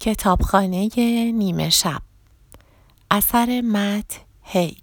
[0.00, 0.88] کتابخانه
[1.32, 2.02] نیمه شب.
[3.10, 4.78] اثر مت هیگ.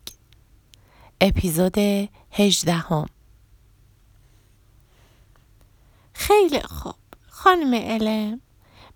[1.22, 1.78] اپیزود
[2.32, 3.06] هجدهم.
[6.14, 6.96] خیلی خوب.
[7.28, 8.42] خانم علم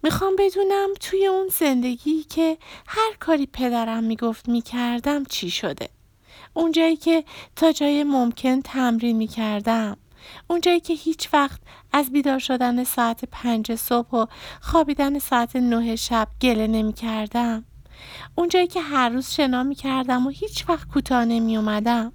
[0.03, 2.57] می‌خوام بدونم توی اون زندگی که
[2.87, 5.89] هر کاری پدرم می‌گفت می‌کردم چی شده؟
[6.53, 7.23] اونجایی که
[7.55, 9.97] تا جای ممکن تمرین می‌کردم.
[10.47, 11.61] اونجایی که هیچ وقت
[11.91, 14.25] از بیدار شدن ساعت پنج صبح و
[14.61, 17.65] خوابیدن ساعت نه شب گله نمی کردم.
[18.35, 22.13] اونجایی که هر روز شنا می کردم و هیچ وقت کوتاه نمی اومدم.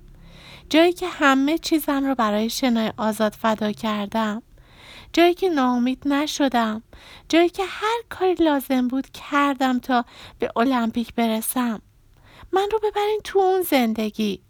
[0.71, 4.43] جایی که همه چیزم رو برای شنای آزاد فدا کردم.
[5.13, 6.83] جایی که ناامید نشدم.
[7.29, 10.05] جایی که هر کاری لازم بود کردم تا
[10.39, 11.83] به المپیک برسم.
[12.53, 14.41] من رو ببرین تو اون زندگی.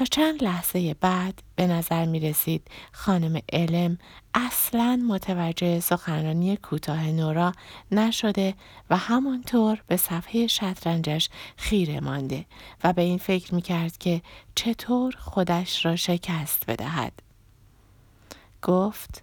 [0.00, 3.98] تا چند لحظه بعد به نظر می رسید خانم علم
[4.34, 7.52] اصلا متوجه سخنرانی کوتاه نورا
[7.92, 8.54] نشده
[8.90, 12.46] و همانطور به صفحه شطرنجش خیره مانده
[12.84, 14.22] و به این فکر می کرد که
[14.54, 17.12] چطور خودش را شکست بدهد.
[18.62, 19.22] گفت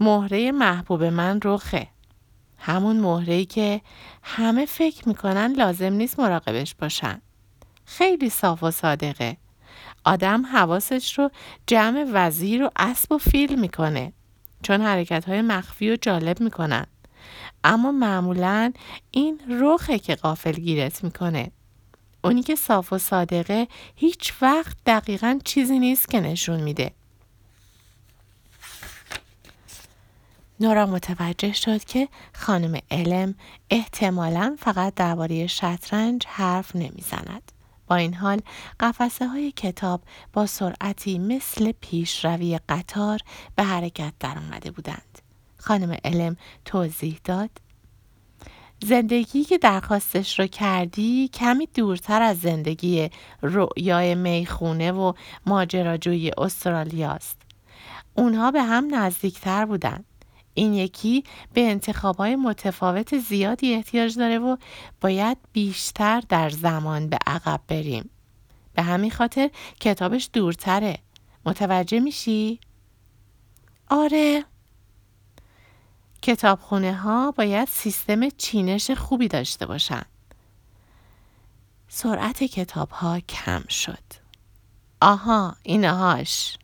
[0.00, 1.88] مهره محبوب من رخه.
[2.56, 3.80] همون مهره که
[4.22, 7.22] همه فکر می‌کنن لازم نیست مراقبش باشن.
[7.88, 9.36] خیلی صاف و صادقه.
[10.04, 11.30] آدم حواسش رو
[11.66, 14.12] جمع وزیر و اسب و فیل می‌کنه.
[14.62, 16.86] چون حرکت های مخفی و جالب می‌کنن.
[17.64, 18.72] اما معمولا
[19.10, 21.50] این رخه که قافل گیرت می‌کنه.
[22.24, 26.92] اونی که صاف و صادقه هیچ وقت دقیقا چیزی نیست که نشون میده.
[30.60, 33.34] نورا متوجه شد که خانم علم
[33.70, 37.52] احتمالا فقط درباره شطرنج حرف نمی‌زند.
[37.88, 38.40] با این حال
[38.80, 40.00] قفسه های کتاب
[40.32, 43.20] با سرعتی مثل پیشروی قطار
[43.56, 45.18] به حرکت در آمده بودند.
[45.58, 47.50] خانم علم توضیح داد
[48.82, 53.10] زندگی که درخواستش رو کردی کمی دورتر از زندگی
[53.42, 55.12] رؤیای می‌خونه و
[55.46, 57.36] ماجراجویی استرالیاست.
[58.14, 60.04] اونها به هم نزدیکتر بودند.
[60.58, 61.24] این یکی
[61.54, 64.56] به انتخابهای متفاوت زیادی احتیاج داره و
[65.00, 68.10] باید بیشتر در زمان به عقب بریم.
[68.74, 70.98] به همین خاطر کتابش دورتره.
[71.46, 72.60] متوجه میشی؟
[73.90, 74.44] آره.
[76.22, 80.02] کتابخونه ها باید سیستم چینش خوبی داشته باشن.
[81.88, 84.04] سرعت کتاب ها کم شد.
[85.00, 86.58] آها اینهاش.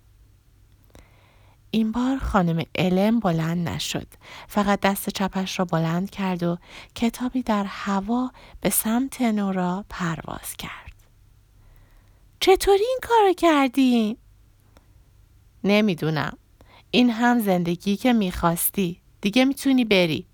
[1.74, 4.06] این بار خانم علم بلند نشد.
[4.48, 6.58] فقط دست چپش را بلند کرد و
[6.94, 8.30] کتابی در هوا
[8.60, 10.92] به سمت نورا پرواز کرد.
[12.40, 14.16] چطوری این کار کردی؟
[15.64, 16.36] نمی‌دونم.
[16.90, 19.00] این هم زندگی که می‌خواستی.
[19.20, 20.26] دیگه می‌تونی بری.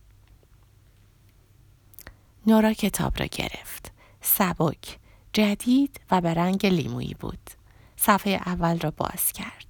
[2.47, 3.93] نورا کتاب را گرفت.
[4.21, 4.99] سبک،
[5.33, 7.51] جدید و به رنگ لیمویی بود.
[7.97, 9.70] صفحه اول را باز کرد.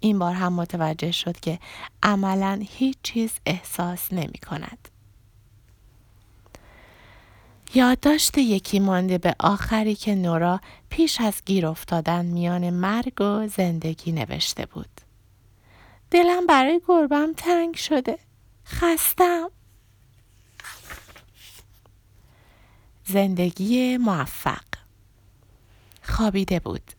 [0.00, 1.58] این بار هم متوجه شد که
[2.02, 4.88] عملا هیچ چیز احساس نمی کند.
[7.74, 10.60] یادداشت یکی مانده به آخری که نورا
[10.90, 15.00] پیش از گیر افتادن میان مرگ و زندگی نوشته بود.
[16.10, 18.18] دلم برای گربم تنگ شده.
[18.66, 19.50] خستم.
[23.04, 24.64] زندگی موفق
[26.02, 26.92] خوابیده بود.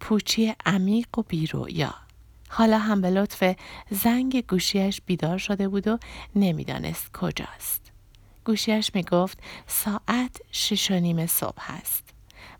[0.00, 2.01] پوچی عمیق و بیرویا.
[2.54, 3.56] حالا هم به لطف
[3.90, 5.98] زنگ گوشیش بیدار شده بود و
[6.36, 7.92] نمی‌دانست کجاست.
[8.44, 12.04] گوشیش می گفت ساعت شش و نیم صبح است.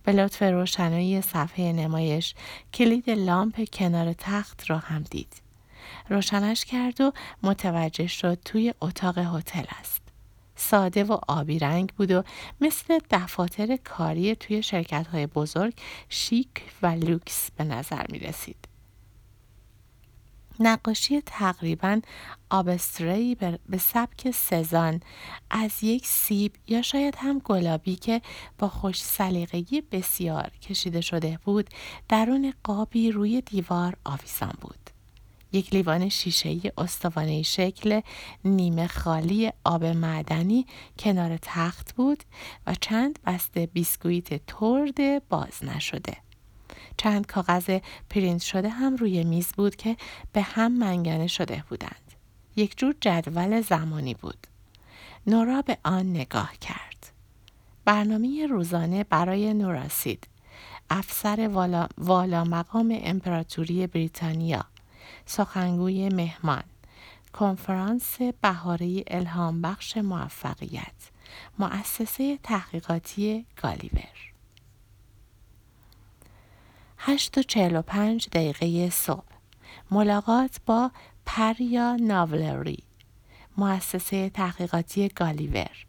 [0.05, 2.35] به لطف روشنایی صفحه نمایش
[2.75, 5.43] کلید لامپ کنار تخت را هم دید.
[6.09, 10.03] روشنش کرد و متوجه شد توی اتاق هتل است.
[10.57, 12.23] ساده و آبی رنگ بود و
[12.61, 15.75] مثل دفاتر کاری توی شرکت های بزرگ
[16.09, 18.72] شیک و لوکس به نظر می رسید.
[20.61, 22.01] نقاشی تقریبا
[22.51, 23.35] آبستری
[23.69, 25.01] به سبک سزان
[25.51, 28.23] از یک سیب یا شاید هم گلابی که
[28.59, 31.71] با خوش سلیقگی بسیار کشیده شده بود
[32.09, 34.91] درون قابی روی دیوار آویزان بود.
[35.53, 38.01] یک لیوان شیشه‌ای استوانه شکل
[38.45, 40.67] نیمه خالی آب معدنی
[40.99, 42.25] کنار تخت بود
[42.67, 46.17] و چند بسته بیسکویت ترد باز نشده.
[46.97, 47.79] چند کاغذ
[48.11, 49.97] پرینت شده هم روی میز بود که
[50.33, 52.13] به هم منگنه شده بودند.
[52.57, 54.47] یک جور جدول زمانی بود.
[55.27, 57.13] نورا به آن نگاه کرد.
[57.85, 60.29] برنامه روزانه برای نوراسید
[60.91, 64.65] افسر والا, والا مقام امپراتوری بریتانیا
[65.27, 66.63] سخنگوی مهمان
[67.33, 71.11] کنفرانس بهاره الهام بخش موفقیت
[71.59, 74.32] مؤسسه تحقیقاتی گالیور
[77.05, 79.25] 8 و 45 دقیقه صبح.
[79.91, 80.91] ملاقات با
[81.27, 82.83] پریا ناولری
[83.57, 85.87] مؤسسه تحقیقاتی گالیور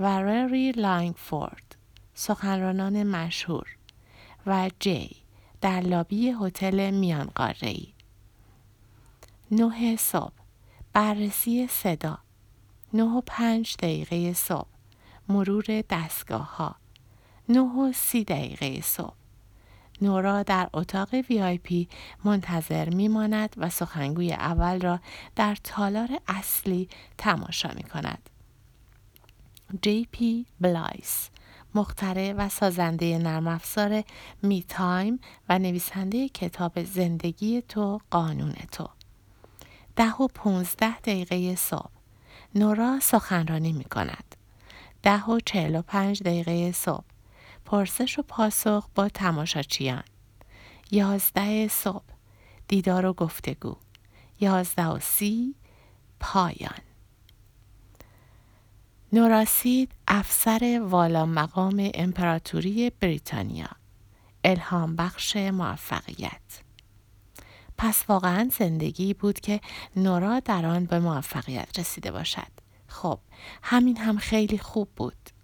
[0.00, 1.76] و رری لانگفورد
[2.14, 3.66] سخنرانان مشهور
[4.46, 5.16] و جی
[5.60, 7.30] در لابی هتل میان
[7.62, 7.88] ای.
[9.50, 10.32] نه صبح.
[10.92, 12.18] بررسی صدا.
[12.92, 14.68] نه و پنج دقیقه صبح.
[15.28, 16.76] مرور دستگاه ها
[17.48, 19.27] نه و سی دقیقه صبح.
[20.02, 21.88] نورا در اتاق پی
[22.24, 25.00] منتظر میماند و سخنگوی اول را
[25.36, 28.30] در تالار اصلی تماشا می کند.
[29.82, 31.30] جی پی بلایس
[31.74, 34.02] مخترع و سازنده نرم افزار
[34.42, 38.88] MeTime و نویسنده کتاب زندگی تو قانون تو.
[39.96, 41.90] ده و پونزده دقیقه صبح.
[42.54, 44.36] نورا سخنرانی می کند
[45.02, 47.04] ده و چهل و پنج دقیقه صبح.
[47.70, 50.02] پرسش و پاسخ با تماشاچیان.
[50.90, 52.04] یازده صبح
[52.68, 53.76] دیدار و گفتگو.
[54.40, 55.54] یازده و سی
[56.20, 56.80] پایان.
[59.12, 63.70] نوراسید افسر والا مقام امپراتوری بریتانیا.
[64.44, 66.62] الهام بخش موفقیت.
[67.78, 69.60] پس واقعا زندگی بود که
[69.96, 72.52] نورا در آن به موفقیت رسیده باشد.
[72.86, 73.18] خب
[73.62, 75.37] همین هم خیلی خوب بود.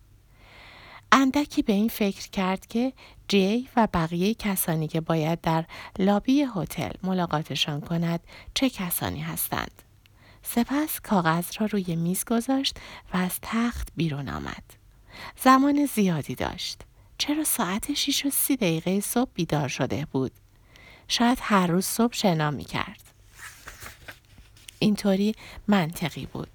[1.16, 2.92] اندکی به این فکر کرد که
[3.28, 5.64] جی و بقیه کسانی که باید در
[5.98, 8.20] لابی هتل ملاقاتشان کند
[8.54, 9.82] چه کسانی هستند
[10.42, 12.76] سپس کاغذ را روی میز گذاشت
[13.12, 14.62] و از تخت بیرون آمد.
[15.42, 16.80] زمان زیادی داشت.
[17.18, 20.32] چرا ساعت 6 و سی دقیقه صبح بیدار شده بود؟
[21.08, 23.00] شاید هر روز صبح شنا می کرد.
[24.78, 25.34] اینطوری
[25.68, 26.50] منطقی بود.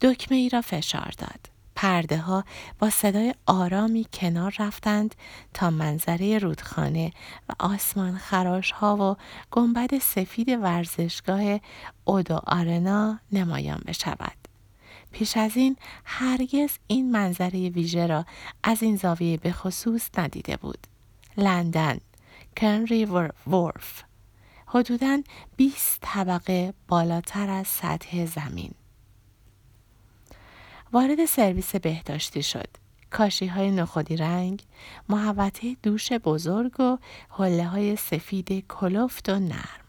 [0.00, 1.57] دکمه ای را فشار داد.
[1.80, 2.44] پرده ها
[2.78, 5.14] با صدای آرامی کنار رفتند
[5.54, 7.12] تا منظره رودخانه
[7.48, 9.16] و آسمان خراش ها و
[9.50, 11.60] گنبد سفید ورزشگاه
[12.04, 14.36] اودو آرنا نمایان بشود.
[15.12, 18.24] پیش از این هرگز این منظره ویژه را
[18.62, 20.86] از این زاویه به خصوص ندیده بود.
[21.36, 21.98] لندن،
[22.56, 23.04] کنری
[23.46, 24.02] ورف،
[24.66, 25.22] حدوداً
[25.56, 28.74] 20 طبقه بالاتر از سطح زمین.
[30.92, 32.68] وارد سرویس بهداشتی شد.
[33.10, 34.62] کاشی های نخودی رنگ،
[35.08, 36.98] محوطه دوش بزرگ و
[37.30, 39.84] حله های سفید کلفت و نرم.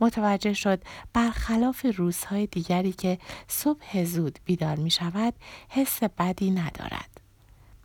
[0.00, 0.82] متوجه شد
[1.12, 5.34] برخلاف روزهای دیگری که صبح زود بیدار می شود
[5.68, 7.20] حس بدی ندارد.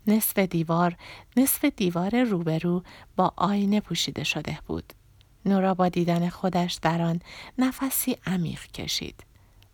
[0.07, 0.95] نصف دیوار
[1.37, 2.83] نصف دیوار روبرو
[3.15, 4.93] با آینه پوشیده شده بود.
[5.45, 7.21] نورا با دیدن خودش در آن
[7.57, 9.23] نفسی عمیق کشید.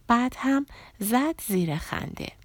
[0.07, 0.65] بعد هم
[0.99, 2.42] زد زیر خنده.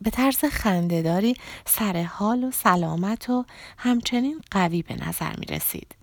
[0.00, 1.36] به طرز خندهداری
[1.66, 3.44] سر حال و سلامت و
[3.78, 5.94] همچنین قوی به نظر می رسید.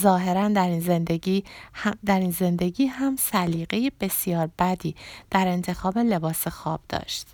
[0.00, 1.44] ظاهرا در این زندگی
[1.74, 4.94] هم در این زندگی هم سلیقه بسیار بدی
[5.30, 7.26] در انتخاب لباس خواب داشت.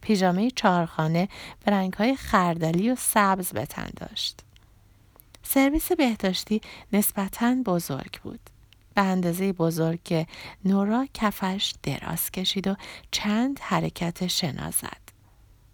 [0.00, 1.28] پیژامه چهارخانه
[1.64, 4.40] به رنگهای خردلی و سبز به تن داشت.
[5.42, 6.60] سرویس بهداشتی
[6.92, 8.40] نسبتاً بزرگ بود.
[8.94, 10.26] به اندازه بزرگ که
[10.64, 12.76] نورا کفش دراز کشید و
[13.10, 15.01] چند حرکت شنا زد.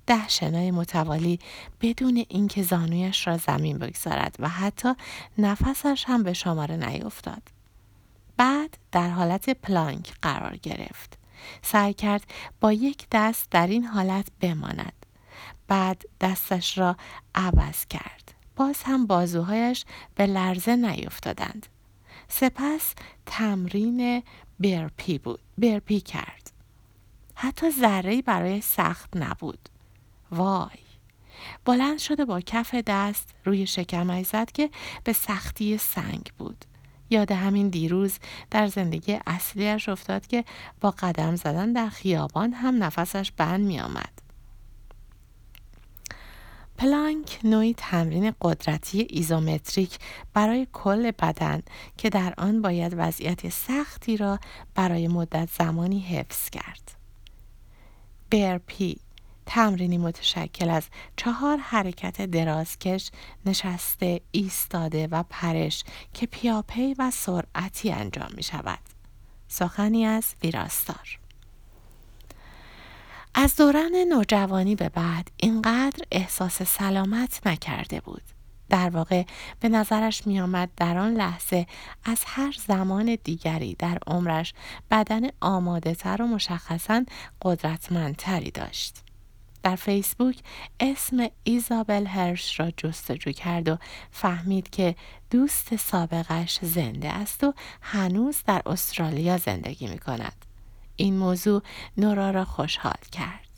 [0.09, 1.39] ده شنای متوالی
[1.81, 4.95] بدون اینکه زانویش را زمین بگذارد و حتی
[5.39, 7.43] نفسش هم به شماره نیفتاد.
[8.37, 11.19] بعد در حالت پلانک قرار گرفت.
[11.63, 12.25] سعی کرد
[12.61, 15.07] با یک دست در این حالت بماند.
[15.69, 16.97] بعد دستش را
[17.35, 18.35] عوض کرد.
[18.57, 19.85] باز هم بازوهایش
[20.15, 21.67] به لرزه نیفتادند.
[22.29, 22.95] سپس
[23.27, 24.23] تمرین
[24.61, 25.41] برپی بود.
[25.59, 26.51] برپی کرد.
[27.35, 29.69] حتی ذره برای سخت نبود.
[30.33, 30.89] وای
[31.65, 34.71] بلند شده با کف دست روی شکمش زد که
[35.05, 36.65] به سختی سنگ بود
[37.11, 38.19] یاد همین دیروز
[38.51, 40.45] در زندگی اصلیش افتاد که
[40.81, 44.29] با قدم زدن در خیابان هم نفسش بند می آمد.
[46.79, 49.99] پلانک نوعی تمرین قدرتی ایزومتریک
[50.35, 51.63] برای کل بدن
[51.97, 54.39] که در آن باید وضعیت سختی را
[54.75, 56.91] برای مدت زمانی حفظ کرد.
[58.31, 59.01] برپی
[59.51, 60.85] تمرینی متشکل از
[61.17, 63.11] چهار حرکت درازکش
[63.47, 68.79] نشسته ایستاده و پرش که پیاپی و سرعتی انجام می شود.
[69.49, 71.19] سخنی از ویراستار
[73.35, 78.23] از دوران نوجوانی به بعد اینقدر احساس سلامت نکرده بود.
[78.69, 79.25] در واقع
[79.61, 81.67] به نظرش می آمد در آن لحظه
[82.05, 84.55] از هر زمان دیگری در عمرش
[84.91, 87.05] بدن آماده تر و مشخصا
[87.43, 89.08] قدرتمندتری داشت.
[89.69, 90.39] در فیسبوک
[90.81, 93.77] اسم ایزابل هرش را جستجو کرد و
[94.11, 94.95] فهمید که
[95.31, 100.45] دوست سابقش زنده است و هنوز در استرالیا زندگی می کند.
[100.97, 101.63] این موضوع
[101.97, 103.49] نورا را خوشحال کرد.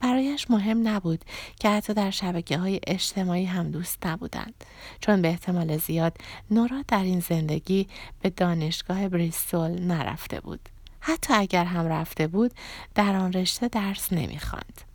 [0.00, 1.24] برایش مهم نبود
[1.60, 4.64] که حتی در شبکه های اجتماعی هم دوست نبودند
[5.00, 6.16] چون به احتمال زیاد
[6.50, 7.88] نورا در این زندگی
[8.22, 10.68] به دانشگاه بریستول نرفته بود.
[11.00, 12.54] حتی اگر هم رفته بود
[12.94, 14.93] در آن رشته درس نمی‌خواند.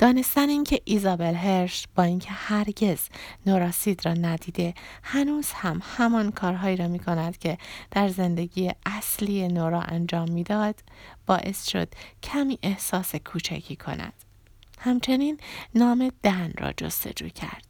[0.00, 3.00] دانستن اینکه ایزابل هرش با اینکه هرگز
[3.46, 7.58] نوراسید را ندیده هنوز هم همان کارهایی را می کند که
[7.90, 10.82] در زندگی اصلی نورا انجام می‌داد
[11.26, 11.88] باعث شد
[12.22, 14.12] کمی احساس کوچکی کند.
[14.78, 15.38] همچنین
[15.74, 17.66] نام دن را جستجو کرد.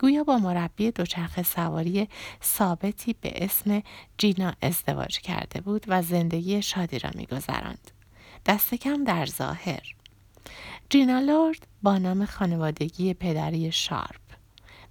[0.00, 2.08] گویا با مربی دوچرخه سواری
[2.44, 3.82] ثابتی به اسم
[4.18, 7.90] جینا ازدواج کرده بود و زندگی شادی را میگذراند.
[8.46, 9.97] دست کم در ظاهر.
[10.90, 14.20] جینا لورد با نام خانوادگی پدری شارپ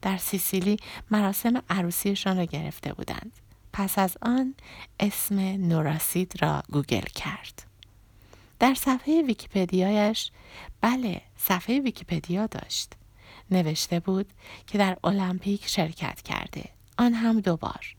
[0.02, 0.78] در سیسیلی
[1.12, 3.32] مراسم عروسیشان را گرفته بودند.
[3.74, 4.56] پس از آن
[5.00, 7.64] اسم نورا سید را گوگل کرد.
[8.60, 10.32] در صفحه ویکیپدیایش
[10.82, 12.94] بله صفحه ویکیپدیا داشت.
[13.52, 14.34] نوشته بود
[14.68, 16.70] که در المپیک شرکت کرده.
[16.98, 17.96] آن هم دوبار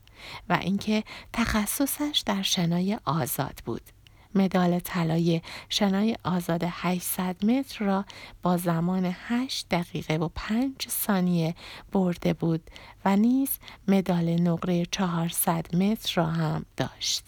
[0.49, 3.81] و اینکه تخصصش در شنای آزاد بود.
[4.35, 8.05] مدال طلای شنای آزاد 800 متر را
[8.41, 11.55] با زمان 8 دقیقه و 5 ثانیه
[11.91, 12.71] برده بود
[13.05, 13.49] و نیز
[13.87, 17.23] مدال نقره 400 متر را هم داشت.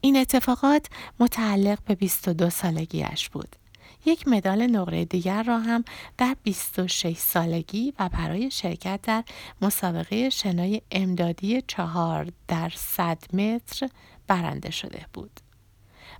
[0.00, 0.86] این اتفاقات
[1.20, 3.56] متعلق به 22 سالگیش بود.
[4.04, 5.84] یک مدال نقره دیگر را هم
[6.18, 9.24] در 26 سالگی و برای شرکت در
[9.62, 13.88] مسابقه شنای امدادی چهار در 100 متر
[14.26, 15.40] برنده شده بود.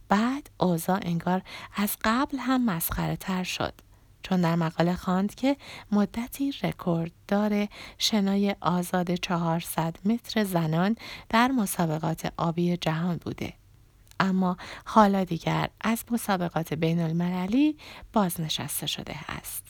[0.08, 1.42] بعد اوضاع انگار
[1.76, 3.75] از قبل هم مسخره تر شد.
[4.22, 5.56] چون در مقاله خواند که
[5.92, 7.68] مدتی رکورددار
[7.99, 10.96] شنای آزاد 400 متر زنان
[11.28, 13.60] در مسابقات آبی جهان بوده.
[14.21, 17.77] اما حالا دیگر از مسابقات بین المللی
[18.12, 19.65] بازنشسته شده است.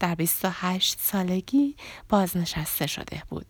[0.00, 1.76] در 28 سالگی
[2.08, 3.46] بازنشسته شده بود.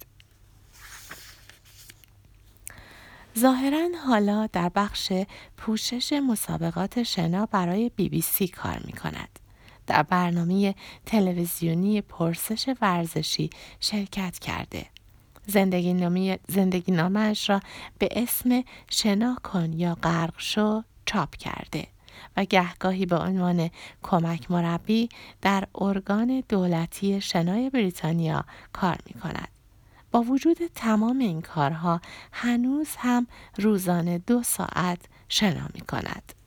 [3.38, 5.12] ظاهرا حالا در بخش
[5.56, 9.38] پوشش مسابقات شنا برای بی بی سی کار می کند.
[9.86, 10.74] در برنامه
[11.06, 14.86] تلویزیونی پرسش ورزشی شرکت کرده.
[15.50, 17.60] زندگی, نامی زندگی نامش را
[17.98, 21.86] به اسم شنا کن یا غرق شو چاپ کرده
[22.36, 23.70] و گهگاهی به عنوان
[24.02, 25.08] کمک مربی
[25.42, 29.48] در ارگان دولتی شنای بریتانیا کار می کند.
[30.10, 32.00] با وجود تمام این کارها
[32.32, 33.26] هنوز هم
[33.58, 36.37] روزانه دو ساعت شنا می کند.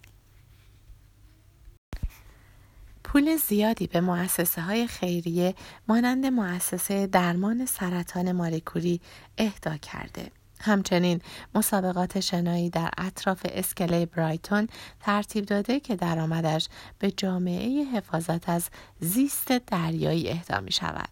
[3.12, 5.56] پول زیادی به مؤسسه های خیریه
[5.88, 9.02] مانند مؤسسه درمان سرطان ماریکوری
[9.38, 10.32] اهدا کرده.
[10.60, 11.22] همچنین
[11.56, 14.68] مسابقات شنایی در اطراف اسکله برایتون
[15.00, 16.68] ترتیب داده که درآمدش
[17.00, 21.10] به جامعه حفاظت از زیست دریایی اهدا می شود.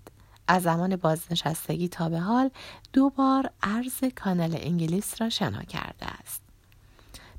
[0.48, 2.50] از زمان بازنشستگی تا به حال
[2.94, 6.49] دو بار عرض کانال انگلیس را شنا کرده است.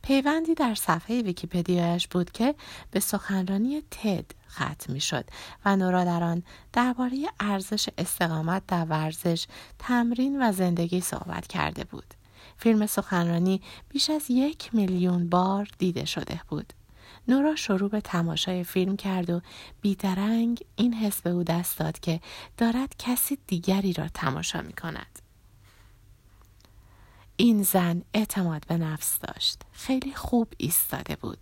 [0.02, 2.54] پیوندی در صفحه ویکیپدیایش بود که
[2.90, 5.24] به سخنرانی تد ختم می شد
[5.64, 6.42] و نورا در آن
[6.72, 9.46] درباره ارزش استقامت در ورزش،
[9.78, 12.14] تمرین و زندگی صحبت کرده بود.
[12.56, 16.72] فیلم سخنرانی بیش از یک میلیون بار دیده شده بود.
[17.28, 19.40] نورا شروع به تماشای فیلم کرد و
[19.80, 22.20] بیدرنگ این حس به او دست داد که
[22.56, 25.29] دارد کسی دیگری را تماشا می کند.
[27.40, 29.62] این زن اعتماد به نفس داشت.
[29.72, 31.38] خیلی خوب ایستاده بود.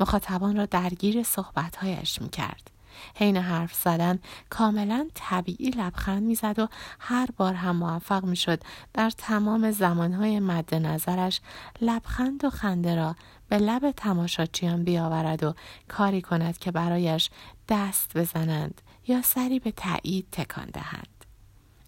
[0.00, 2.70] مخاطبان را درگیر صحبتهایش می کرد.
[3.14, 4.18] حین حرف زدن
[4.50, 8.62] کاملا طبیعی لبخند می‌زد و هر بار هم موفق می‌شد
[8.94, 11.40] در تمام زمانهای مد نظرش
[11.80, 13.16] لبخند و خنده را
[13.48, 15.54] به لب تماشاچیان بیاورد و
[15.88, 17.30] کاری کند که برایش
[17.68, 21.15] دست بزنند یا سری به تایید تکان دهند.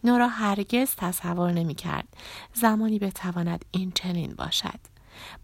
[0.05, 2.09] نورا هرگز تصور نمی کرد
[2.55, 4.81] زمانی بتواند این چنین باشد.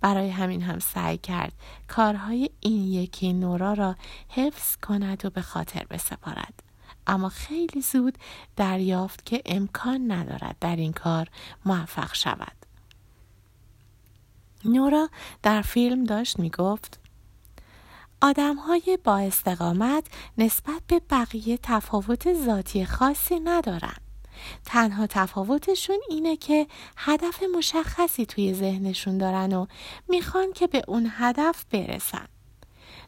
[0.01, 1.53] برای همین هم سعی کرد
[1.89, 3.97] کارهای این یکی نورا را
[4.29, 6.63] حفظ کند و به خاطر بسپارد.
[7.07, 8.19] اما خیلی زود
[8.57, 11.29] دریافت که امکان ندارد در این کار
[11.65, 12.57] موفق شود.
[14.65, 15.09] نورا
[15.43, 17.01] در فیلم داشت می گفت
[18.23, 20.07] آدم های با استقامت
[20.39, 24.04] نسبت به بقیه تفاوت ذاتی خاصی ندارن.
[24.65, 29.67] تنها تفاوتشون اینه که هدف مشخصی توی ذهنشون دارن و
[30.09, 32.27] می‌خوان که به اون هدف برسن.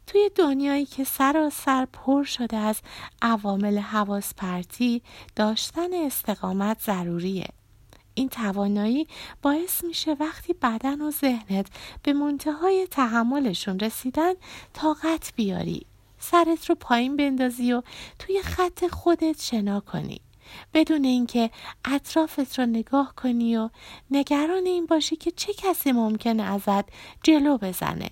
[0.07, 2.81] توی دنیایی که سراسر پر شده از
[3.23, 5.03] عوامل حواس پرتی
[5.37, 7.49] داشتن استقامت ضروریه.
[8.15, 9.07] این توانایی
[9.43, 11.67] باعث میشه وقتی بدن و ذهنت
[12.03, 14.33] به منتهای تحملشون رسیدن
[14.73, 15.87] طاقت بیاری
[16.19, 17.83] سرت رو پایین بندازی و
[18.19, 20.21] توی خط خودت شنا کنی
[20.75, 21.51] بدون اینکه
[21.85, 23.71] اطرافت رو نگاه کنی و
[24.11, 26.85] نگران این باشی که چه کسی ممکنه ازت
[27.23, 28.11] جلو بزنه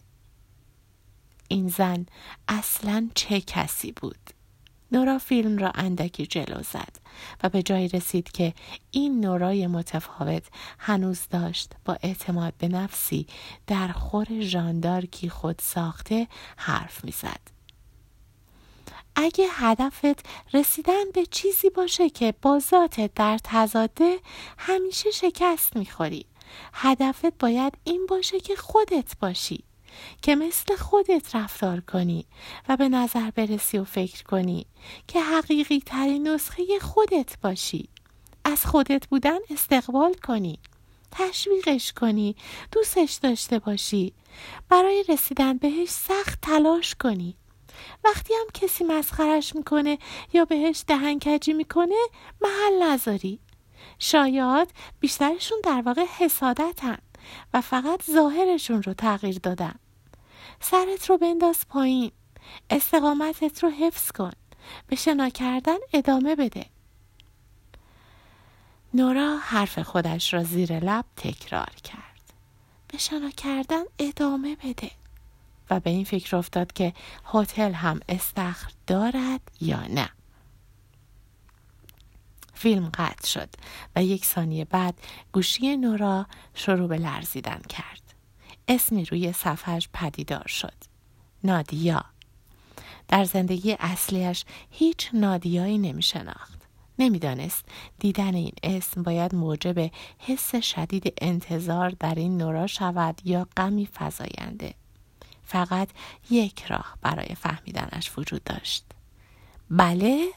[1.49, 2.07] این زن
[2.49, 4.31] اصلا چه کسی بود
[4.93, 6.99] نورا فیلم را اندکی جلو زد
[7.43, 8.55] و به جایی رسید که
[8.91, 10.43] این نورای متفاوت
[10.79, 13.27] هنوز داشت با اعتماد به نفسی
[13.67, 17.54] در خور ژاندارکی خود ساخته حرف می‌زد.
[19.17, 24.19] اگه هدفت رسیدن به چیزی باشه که با ذاتت در تضاده
[24.59, 26.27] همیشه شکست می‌خوری.
[26.73, 29.65] هدفت باید این باشه که خودت باشی.
[30.23, 32.27] که مثل خودت رفتار کنی
[32.69, 34.67] و به نظر برسی و فکر کنی
[35.09, 37.89] که حقیقی ترین نسخه خودت باشی
[38.45, 40.59] از خودت بودن استقبال کنی
[41.11, 42.37] تشویقش کنی
[42.73, 44.13] دوستش داشته باشی
[44.69, 47.37] برای رسیدن بهش سخت تلاش کنی
[48.05, 49.99] وقتی هم کسی مسخرش می‌کنه
[50.33, 52.09] یا بهش دهنکجی می‌کنه
[52.41, 53.41] محل نذاری.
[53.99, 54.69] شاید
[55.01, 56.99] بیشترشون در واقع حسادتن
[57.55, 59.75] و فقط ظاهرشون رو تغییر دادن.
[60.61, 62.13] سرت رو بنداز پایین.
[62.71, 64.33] استقامتت رو حفظ کن.
[64.87, 66.67] به شنا کردن ادامه بده.
[68.95, 72.33] نورا حرف خودش را زیر لب تکرار کرد.
[72.89, 74.91] به شنا کردن ادامه بده.
[75.71, 76.93] و به این فکر افتاد که
[77.33, 80.11] هتل هم استخر دارد یا نه.
[82.55, 83.49] فیلم قطع شد
[83.97, 84.95] و یک ثانیه بعد
[85.33, 88.15] گوشی نورا شروع به لرزیدن کرد.
[88.69, 90.75] اسمی روی صفحش پدیدار شد.
[91.45, 92.05] نادیا.
[93.09, 96.63] در زندگی اصلیش هیچ نادیایی نمی شناخت
[96.99, 97.65] نمی‌دانست
[97.99, 104.75] دیدن این اسم باید موجب حس شدید انتظار در این نورا شود یا غمی فزاینده.
[105.47, 105.89] فقط
[106.31, 108.85] یک راه برای فهمیدنش وجود داشت.
[109.71, 110.29] بله